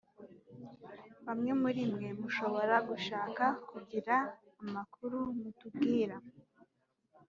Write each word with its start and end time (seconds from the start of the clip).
Bamwe 1.25 1.51
muri 1.61 1.81
mwe 1.91 2.09
mushobora 2.19 2.75
gushaka 2.89 3.45
kugira 3.69 4.15
amakuru 4.63 5.17
mutubwira 5.39 6.15